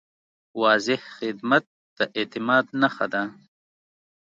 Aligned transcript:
واضح 0.61 1.01
خدمت 1.17 1.65
د 1.97 1.99
اعتماد 2.17 2.65
نښه 2.81 3.05
ده. 3.13 3.23